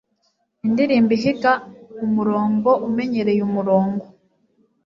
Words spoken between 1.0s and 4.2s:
ihiga umurongo umenyereye umurongo